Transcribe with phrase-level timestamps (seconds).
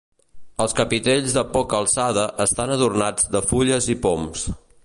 [0.63, 4.53] Els capitells de poca alçada estan adornats de fulles i poms.